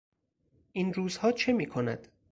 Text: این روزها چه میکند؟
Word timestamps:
این 0.71 0.93
روزها 0.93 1.31
چه 1.31 1.53
میکند؟ 1.53 2.07